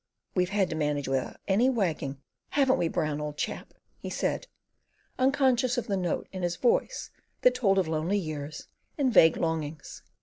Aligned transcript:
"We've 0.33 0.49
had 0.49 0.67
to 0.71 0.75
manage 0.75 1.07
without 1.07 1.37
any 1.47 1.69
wagging, 1.69 2.23
haven't 2.49 2.79
we, 2.79 2.87
Brown, 2.87 3.21
old 3.21 3.37
chap?" 3.37 3.71
he 3.99 4.09
said, 4.09 4.47
unconscious 5.19 5.77
of 5.77 5.85
the 5.85 5.95
note 5.95 6.27
in 6.31 6.41
his 6.41 6.55
voice 6.55 7.11
that 7.43 7.53
told 7.53 7.77
of 7.77 7.87
lonely 7.87 8.17
years 8.17 8.65
and 8.97 9.13
vague 9.13 9.37
longings. 9.37 10.01